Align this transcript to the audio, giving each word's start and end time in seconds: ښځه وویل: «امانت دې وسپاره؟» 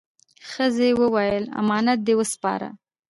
ښځه 0.49 0.87
وویل: 1.01 1.43
«امانت 1.61 1.99
دې 2.05 2.13
وسپاره؟» 2.19 2.69